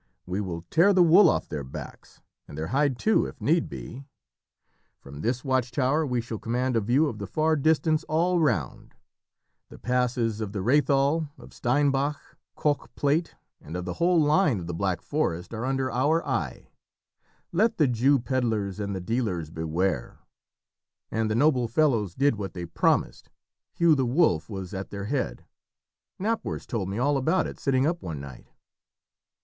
[0.25, 4.07] We will tear the wool off their backs, and their hide too, if need be.
[4.99, 8.95] From this watch tower we shall command a view of the far distance all round.
[9.69, 12.15] The passes of the Rhéthal, of Steinbach,
[12.57, 16.71] Koche Plate, and of the whole line of the Black Forest are under our eye.
[17.51, 20.17] Let the Jew pedlars and the dealers beware!'
[21.11, 23.29] And the noble fellows did what they promised.
[23.71, 25.45] Hugh the Wolf was at their head.
[26.19, 28.47] Knapwurst told me all about it sitting up one night."